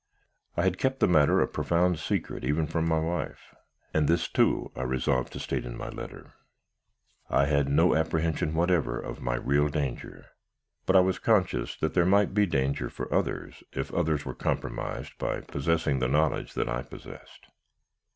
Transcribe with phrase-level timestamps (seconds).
[0.57, 3.53] I had kept the matter a profound secret even from my wife;
[3.93, 6.33] and this, too, I resolved to state in my letter.
[7.29, 10.25] I had no apprehension whatever of my real danger;
[10.87, 15.15] but I was conscious that there might be danger for others, if others were compromised
[15.19, 17.49] by possessing the knowledge that I possessed.